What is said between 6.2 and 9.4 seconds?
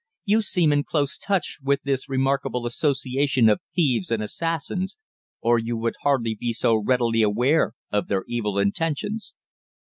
be so readily aware of their evil intentions."